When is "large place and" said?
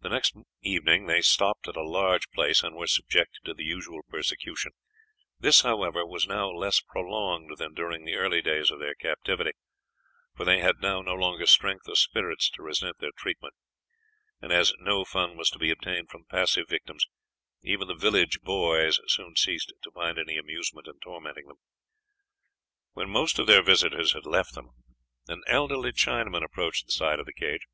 1.86-2.74